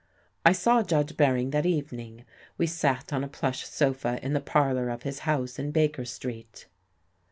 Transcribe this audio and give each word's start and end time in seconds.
I 0.43 0.51
saw 0.51 0.81
Judge 0.81 1.15
Bering 1.15 1.51
that 1.51 1.67
evening. 1.67 2.25
We 2.57 2.65
sat 2.65 3.13
on 3.13 3.23
a 3.23 3.27
plush 3.27 3.67
sofa 3.67 4.17
in 4.25 4.33
the 4.33 4.41
parlour 4.41 4.89
of 4.89 5.03
his 5.03 5.19
house 5.29 5.59
in 5.59 5.69
Baker 5.69 6.05
Street. 6.05 6.65